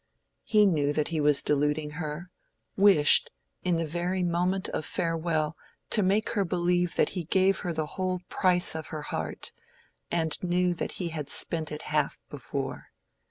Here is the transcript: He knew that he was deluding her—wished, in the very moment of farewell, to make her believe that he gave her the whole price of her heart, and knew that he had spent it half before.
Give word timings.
He 0.43 0.65
knew 0.65 0.93
that 0.93 1.09
he 1.09 1.21
was 1.21 1.43
deluding 1.43 1.91
her—wished, 1.91 3.29
in 3.63 3.75
the 3.77 3.85
very 3.85 4.23
moment 4.23 4.67
of 4.69 4.83
farewell, 4.83 5.55
to 5.91 6.01
make 6.01 6.31
her 6.31 6.43
believe 6.43 6.95
that 6.95 7.09
he 7.09 7.25
gave 7.25 7.59
her 7.59 7.71
the 7.71 7.85
whole 7.85 8.21
price 8.27 8.75
of 8.75 8.87
her 8.87 9.03
heart, 9.03 9.51
and 10.09 10.41
knew 10.41 10.73
that 10.73 10.93
he 10.93 11.09
had 11.09 11.29
spent 11.29 11.71
it 11.71 11.83
half 11.83 12.23
before. 12.31 12.87